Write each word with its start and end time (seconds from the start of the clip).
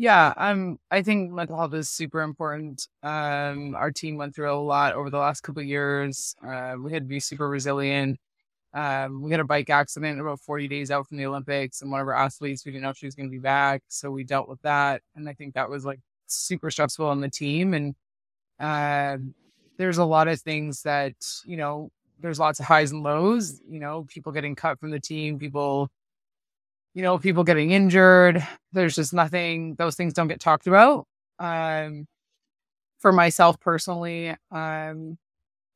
Yeah, 0.00 0.32
um, 0.38 0.78
I 0.90 1.02
think 1.02 1.30
mental 1.30 1.56
health 1.58 1.74
is 1.74 1.90
super 1.90 2.22
important. 2.22 2.88
Um, 3.02 3.74
our 3.74 3.90
team 3.90 4.16
went 4.16 4.34
through 4.34 4.50
a 4.50 4.56
lot 4.56 4.94
over 4.94 5.10
the 5.10 5.18
last 5.18 5.42
couple 5.42 5.62
years. 5.62 6.34
Uh, 6.42 6.76
we 6.82 6.90
had 6.92 7.02
to 7.02 7.08
be 7.08 7.20
super 7.20 7.46
resilient. 7.50 8.18
Um, 8.74 9.22
we 9.22 9.30
had 9.32 9.40
a 9.40 9.44
bike 9.44 9.70
accident 9.70 10.20
about 10.20 10.40
40 10.40 10.68
days 10.68 10.90
out 10.92 11.08
from 11.08 11.18
the 11.18 11.26
Olympics, 11.26 11.82
and 11.82 11.90
one 11.92 12.00
of 12.00 12.08
our 12.08 12.14
athletes, 12.14 12.64
we 12.66 12.72
didn't 12.72 12.84
know 12.84 12.90
if 12.90 12.98
she 12.98 13.06
was 13.06 13.16
going 13.16 13.28
to 13.28 13.32
be 13.32 13.38
back. 13.40 13.82
So 13.88 14.10
we 14.12 14.24
dealt 14.24 14.48
with 14.48 14.62
that. 14.62 15.02
And 15.16 15.28
I 15.28 15.34
think 15.34 15.54
that 15.54 15.70
was 15.70 15.84
like 15.84 16.00
super 16.28 16.70
stressful 16.70 17.06
on 17.06 17.20
the 17.20 17.30
team. 17.30 17.74
And 17.74 17.94
uh, 18.60 19.18
there's 19.78 19.98
a 19.98 20.04
lot 20.04 20.28
of 20.28 20.40
things 20.40 20.82
that, 20.82 21.14
you 21.44 21.56
know, 21.56 21.90
there's 22.20 22.38
lots 22.40 22.60
of 22.60 22.66
highs 22.66 22.92
and 22.92 23.02
lows, 23.02 23.60
you 23.68 23.80
know, 23.80 24.04
people 24.08 24.32
getting 24.32 24.54
cut 24.54 24.78
from 24.80 24.90
the 24.90 25.00
team, 25.00 25.38
people 25.38 25.90
you 26.94 27.02
know, 27.02 27.18
people 27.18 27.44
getting 27.44 27.70
injured. 27.70 28.46
There's 28.72 28.94
just 28.94 29.12
nothing, 29.12 29.74
those 29.76 29.94
things 29.96 30.12
don't 30.12 30.28
get 30.28 30.40
talked 30.40 30.66
about. 30.66 31.06
Um, 31.38 32.06
for 32.98 33.12
myself 33.12 33.58
personally, 33.60 34.36
um, 34.50 35.18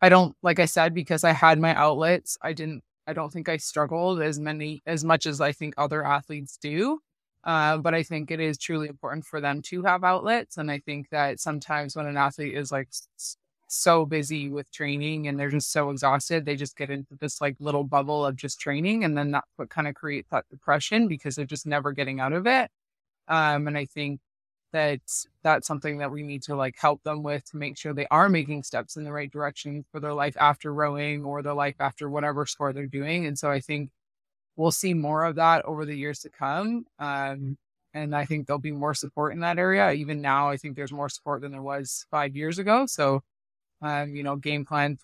I 0.00 0.08
don't, 0.08 0.34
like 0.42 0.58
I 0.58 0.64
said, 0.64 0.94
because 0.94 1.22
I 1.22 1.32
had 1.32 1.60
my 1.60 1.74
outlets, 1.74 2.36
I 2.42 2.52
didn't, 2.52 2.82
I 3.06 3.12
don't 3.12 3.32
think 3.32 3.48
I 3.48 3.56
struggled 3.56 4.20
as 4.20 4.40
many, 4.40 4.82
as 4.86 5.04
much 5.04 5.26
as 5.26 5.40
I 5.40 5.52
think 5.52 5.74
other 5.76 6.04
athletes 6.04 6.56
do. 6.56 7.00
Uh, 7.44 7.76
but 7.76 7.94
I 7.94 8.04
think 8.04 8.30
it 8.30 8.38
is 8.40 8.56
truly 8.56 8.88
important 8.88 9.24
for 9.24 9.40
them 9.40 9.62
to 9.62 9.82
have 9.82 10.04
outlets. 10.04 10.58
And 10.58 10.70
I 10.70 10.78
think 10.78 11.08
that 11.10 11.40
sometimes 11.40 11.96
when 11.96 12.06
an 12.06 12.16
athlete 12.16 12.56
is 12.56 12.70
like 12.70 12.88
so 13.72 14.04
busy 14.04 14.48
with 14.48 14.70
training 14.70 15.28
and 15.28 15.38
they're 15.38 15.50
just 15.50 15.72
so 15.72 15.90
exhausted 15.90 16.44
they 16.44 16.56
just 16.56 16.76
get 16.76 16.90
into 16.90 17.14
this 17.20 17.40
like 17.40 17.56
little 17.58 17.84
bubble 17.84 18.24
of 18.26 18.36
just 18.36 18.60
training 18.60 19.04
and 19.04 19.16
then 19.16 19.30
that's 19.30 19.48
what 19.56 19.70
kind 19.70 19.88
of 19.88 19.94
creates 19.94 20.28
that 20.30 20.44
depression 20.50 21.08
because 21.08 21.36
they're 21.36 21.44
just 21.46 21.66
never 21.66 21.92
getting 21.92 22.20
out 22.20 22.32
of 22.32 22.46
it 22.46 22.70
um 23.28 23.66
and 23.68 23.78
i 23.78 23.84
think 23.84 24.20
that 24.72 25.00
that's 25.42 25.66
something 25.66 25.98
that 25.98 26.10
we 26.10 26.22
need 26.22 26.42
to 26.42 26.56
like 26.56 26.76
help 26.78 27.02
them 27.02 27.22
with 27.22 27.44
to 27.44 27.56
make 27.56 27.76
sure 27.76 27.92
they 27.92 28.06
are 28.10 28.28
making 28.28 28.62
steps 28.62 28.96
in 28.96 29.04
the 29.04 29.12
right 29.12 29.30
direction 29.30 29.84
for 29.92 30.00
their 30.00 30.14
life 30.14 30.36
after 30.38 30.72
rowing 30.72 31.24
or 31.24 31.42
their 31.42 31.54
life 31.54 31.76
after 31.80 32.10
whatever 32.10 32.46
sport 32.46 32.74
they're 32.74 32.86
doing 32.86 33.26
and 33.26 33.38
so 33.38 33.50
i 33.50 33.60
think 33.60 33.90
we'll 34.56 34.70
see 34.70 34.94
more 34.94 35.24
of 35.24 35.36
that 35.36 35.64
over 35.64 35.84
the 35.86 35.96
years 35.96 36.20
to 36.20 36.30
come 36.30 36.84
um 36.98 37.56
and 37.94 38.16
I 38.16 38.24
think 38.24 38.46
there'll 38.46 38.58
be 38.58 38.72
more 38.72 38.94
support 38.94 39.34
in 39.34 39.40
that 39.40 39.58
area. 39.58 39.92
Even 39.92 40.22
now, 40.22 40.48
I 40.48 40.56
think 40.56 40.76
there's 40.76 40.92
more 40.92 41.08
support 41.08 41.42
than 41.42 41.52
there 41.52 41.62
was 41.62 42.06
five 42.10 42.34
years 42.34 42.58
ago. 42.58 42.86
So 42.86 43.22
um, 43.82 44.14
you 44.14 44.22
know, 44.22 44.36
game 44.36 44.64
plan 44.64 44.96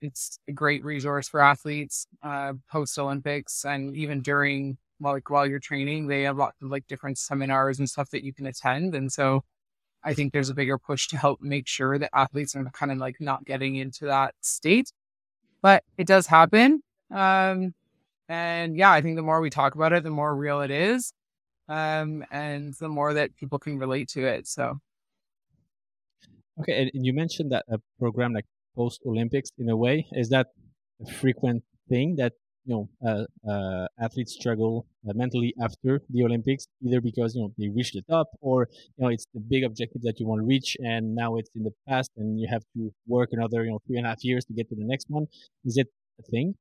it's 0.00 0.38
a 0.48 0.52
great 0.52 0.84
resource 0.84 1.28
for 1.28 1.40
athletes 1.40 2.06
uh, 2.22 2.54
post 2.70 2.98
Olympics 2.98 3.64
and 3.64 3.94
even 3.94 4.20
during 4.20 4.76
like 5.10 5.30
while 5.30 5.46
you're 5.46 5.58
training, 5.58 6.06
they 6.06 6.22
have 6.22 6.36
lots 6.36 6.60
of 6.62 6.70
like 6.70 6.86
different 6.86 7.18
seminars 7.18 7.78
and 7.78 7.88
stuff 7.88 8.10
that 8.10 8.24
you 8.24 8.32
can 8.32 8.46
attend. 8.46 8.94
And 8.94 9.10
so 9.12 9.42
I 10.04 10.14
think 10.14 10.32
there's 10.32 10.48
a 10.48 10.54
bigger 10.54 10.78
push 10.78 11.08
to 11.08 11.18
help 11.18 11.40
make 11.40 11.66
sure 11.66 11.98
that 11.98 12.10
athletes 12.14 12.54
are 12.56 12.64
kind 12.72 12.92
of 12.92 12.98
like 12.98 13.20
not 13.20 13.44
getting 13.44 13.76
into 13.76 14.06
that 14.06 14.34
state. 14.40 14.92
But 15.60 15.84
it 15.96 16.06
does 16.06 16.26
happen. 16.26 16.82
Um, 17.10 17.74
and 18.28 18.76
yeah, 18.76 18.92
I 18.92 19.00
think 19.00 19.16
the 19.16 19.22
more 19.22 19.40
we 19.40 19.50
talk 19.50 19.74
about 19.74 19.92
it, 19.92 20.02
the 20.02 20.10
more 20.10 20.34
real 20.34 20.60
it 20.60 20.70
is. 20.70 21.12
Um, 21.68 22.24
and 22.30 22.74
the 22.74 22.88
more 22.88 23.14
that 23.14 23.36
people 23.36 23.58
can 23.58 23.78
relate 23.78 24.08
to 24.10 24.26
it. 24.26 24.46
So 24.48 24.78
Okay, 26.60 26.90
and 26.94 27.06
you 27.06 27.12
mentioned 27.12 27.50
that 27.52 27.64
a 27.68 27.78
program 27.98 28.34
like 28.34 28.44
post 28.76 29.00
Olympics, 29.06 29.50
in 29.58 29.68
a 29.68 29.76
way, 29.76 30.06
is 30.12 30.28
that 30.30 30.48
a 31.06 31.10
frequent 31.12 31.62
thing 31.88 32.16
that 32.16 32.32
you 32.64 32.74
know 32.74 32.88
uh, 33.08 33.50
uh, 33.50 33.86
athletes 33.98 34.34
struggle 34.34 34.86
uh, 35.08 35.12
mentally 35.14 35.54
after 35.62 36.00
the 36.10 36.24
Olympics, 36.24 36.66
either 36.86 37.00
because 37.00 37.34
you 37.34 37.42
know 37.42 37.52
they 37.58 37.68
reach 37.68 37.92
the 37.92 38.02
top, 38.02 38.28
or 38.40 38.68
you 38.96 39.04
know 39.04 39.08
it's 39.08 39.26
the 39.34 39.40
big 39.40 39.64
objective 39.64 40.02
that 40.02 40.20
you 40.20 40.26
want 40.26 40.40
to 40.40 40.46
reach, 40.46 40.76
and 40.80 41.14
now 41.14 41.36
it's 41.36 41.50
in 41.54 41.62
the 41.64 41.72
past, 41.88 42.10
and 42.16 42.38
you 42.38 42.46
have 42.50 42.62
to 42.76 42.92
work 43.06 43.30
another 43.32 43.64
you 43.64 43.70
know 43.70 43.80
three 43.86 43.96
and 43.96 44.06
a 44.06 44.10
half 44.10 44.22
years 44.22 44.44
to 44.44 44.52
get 44.52 44.68
to 44.68 44.74
the 44.74 44.84
next 44.84 45.06
one. 45.08 45.26
Is 45.64 45.76
it 45.78 45.88
a 46.20 46.22
thing? 46.30 46.54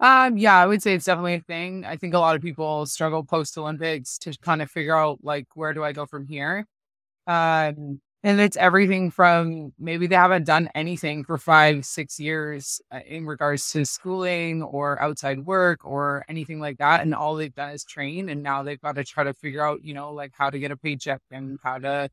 Um, 0.00 0.38
yeah, 0.38 0.56
I 0.56 0.66
would 0.66 0.80
say 0.80 0.94
it's 0.94 1.06
definitely 1.06 1.34
a 1.34 1.40
thing. 1.40 1.84
I 1.84 1.96
think 1.96 2.14
a 2.14 2.20
lot 2.20 2.36
of 2.36 2.42
people 2.42 2.86
struggle 2.86 3.24
post 3.24 3.58
Olympics 3.58 4.16
to 4.18 4.32
kind 4.40 4.62
of 4.62 4.70
figure 4.70 4.96
out 4.96 5.18
like 5.22 5.46
where 5.54 5.74
do 5.74 5.82
I 5.82 5.92
go 5.92 6.06
from 6.06 6.26
here. 6.26 6.66
Um, 7.26 8.00
and 8.24 8.40
it's 8.40 8.56
everything 8.56 9.10
from 9.10 9.72
maybe 9.78 10.08
they 10.08 10.16
haven't 10.16 10.44
done 10.44 10.68
anything 10.74 11.22
for 11.24 11.38
five, 11.38 11.84
six 11.84 12.18
years 12.18 12.80
uh, 12.90 12.98
in 13.06 13.26
regards 13.26 13.70
to 13.72 13.84
schooling 13.84 14.62
or 14.62 15.00
outside 15.00 15.46
work 15.46 15.84
or 15.84 16.24
anything 16.28 16.58
like 16.60 16.78
that. 16.78 17.02
And 17.02 17.14
all 17.14 17.36
they've 17.36 17.54
done 17.54 17.70
is 17.70 17.84
train. 17.84 18.28
And 18.28 18.42
now 18.42 18.64
they've 18.64 18.80
got 18.80 18.96
to 18.96 19.04
try 19.04 19.22
to 19.22 19.34
figure 19.34 19.64
out, 19.64 19.84
you 19.84 19.94
know, 19.94 20.12
like 20.12 20.32
how 20.36 20.50
to 20.50 20.58
get 20.58 20.72
a 20.72 20.76
paycheck 20.76 21.20
and 21.30 21.58
how 21.62 21.78
to 21.78 22.10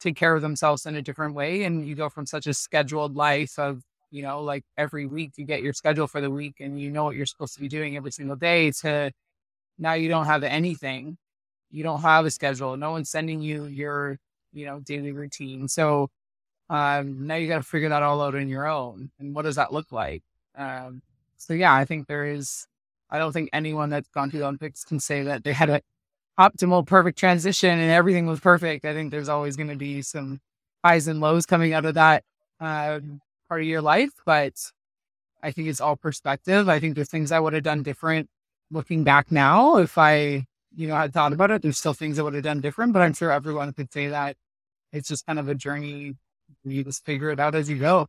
take 0.00 0.16
care 0.16 0.34
of 0.34 0.42
themselves 0.42 0.86
in 0.86 0.96
a 0.96 1.02
different 1.02 1.34
way. 1.34 1.64
And 1.64 1.86
you 1.86 1.94
go 1.94 2.10
from 2.10 2.26
such 2.26 2.46
a 2.46 2.54
scheduled 2.54 3.16
life 3.16 3.58
of, 3.58 3.82
you 4.10 4.22
know, 4.22 4.42
like 4.42 4.64
every 4.76 5.06
week 5.06 5.32
you 5.36 5.46
get 5.46 5.62
your 5.62 5.72
schedule 5.72 6.06
for 6.06 6.20
the 6.20 6.30
week 6.30 6.56
and 6.60 6.80
you 6.80 6.90
know 6.90 7.04
what 7.04 7.16
you're 7.16 7.26
supposed 7.26 7.54
to 7.54 7.60
be 7.60 7.68
doing 7.68 7.96
every 7.96 8.12
single 8.12 8.36
day 8.36 8.70
to 8.82 9.12
now 9.78 9.94
you 9.94 10.08
don't 10.08 10.26
have 10.26 10.42
anything. 10.44 11.16
You 11.70 11.82
don't 11.84 12.02
have 12.02 12.26
a 12.26 12.30
schedule. 12.30 12.76
No 12.76 12.90
one's 12.92 13.10
sending 13.10 13.40
you 13.42 13.64
your 13.66 14.18
you 14.58 14.66
know, 14.66 14.80
daily 14.80 15.12
routine. 15.12 15.68
So 15.68 16.10
um, 16.68 17.26
now 17.26 17.36
you 17.36 17.48
got 17.48 17.58
to 17.58 17.62
figure 17.62 17.88
that 17.90 18.02
all 18.02 18.20
out 18.22 18.34
on 18.34 18.48
your 18.48 18.66
own. 18.66 19.10
And 19.18 19.34
what 19.34 19.42
does 19.42 19.56
that 19.56 19.72
look 19.72 19.92
like? 19.92 20.22
Um, 20.56 21.02
so 21.36 21.54
yeah, 21.54 21.72
I 21.74 21.84
think 21.84 22.06
there 22.06 22.26
is. 22.26 22.66
I 23.10 23.18
don't 23.18 23.32
think 23.32 23.48
anyone 23.52 23.88
that's 23.88 24.08
gone 24.08 24.30
to 24.30 24.36
the 24.36 24.44
Olympics 24.44 24.84
can 24.84 25.00
say 25.00 25.22
that 25.22 25.42
they 25.44 25.52
had 25.54 25.70
an 25.70 25.80
optimal, 26.38 26.86
perfect 26.86 27.18
transition 27.18 27.78
and 27.78 27.90
everything 27.90 28.26
was 28.26 28.40
perfect. 28.40 28.84
I 28.84 28.92
think 28.92 29.10
there's 29.10 29.30
always 29.30 29.56
going 29.56 29.70
to 29.70 29.76
be 29.76 30.02
some 30.02 30.40
highs 30.84 31.08
and 31.08 31.20
lows 31.20 31.46
coming 31.46 31.72
out 31.72 31.86
of 31.86 31.94
that 31.94 32.24
uh, 32.60 33.00
part 33.48 33.62
of 33.62 33.66
your 33.66 33.80
life, 33.80 34.10
but 34.26 34.52
I 35.42 35.52
think 35.52 35.68
it's 35.68 35.80
all 35.80 35.96
perspective. 35.96 36.68
I 36.68 36.80
think 36.80 36.96
there's 36.96 37.08
things 37.08 37.32
I 37.32 37.40
would 37.40 37.54
have 37.54 37.62
done 37.62 37.82
different 37.82 38.28
looking 38.70 39.04
back 39.04 39.32
now 39.32 39.78
if 39.78 39.96
I 39.96 40.46
you 40.76 40.86
know, 40.86 40.94
had 40.94 41.12
thought 41.12 41.32
about 41.32 41.50
it. 41.50 41.62
There's 41.62 41.78
still 41.78 41.94
things 41.94 42.18
I 42.18 42.22
would 42.22 42.34
have 42.34 42.44
done 42.44 42.60
different, 42.60 42.92
but 42.92 43.02
I'm 43.02 43.14
sure 43.14 43.32
everyone 43.32 43.72
could 43.72 43.92
say 43.92 44.08
that 44.08 44.36
it's 44.92 45.08
just 45.08 45.26
kind 45.26 45.38
of 45.38 45.48
a 45.48 45.54
journey. 45.54 46.14
You 46.64 46.84
just 46.84 47.04
figure 47.04 47.30
it 47.30 47.40
out 47.40 47.54
as 47.54 47.68
you 47.68 47.78
go. 47.78 48.08